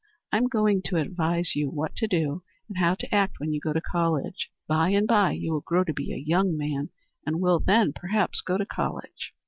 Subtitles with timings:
[0.31, 3.59] I am going to advise you what to do and how to act when you
[3.59, 4.49] go to college.
[4.67, 6.89] By and by you will grow to be a young man,
[7.23, 9.35] and will then, perhaps, go to college."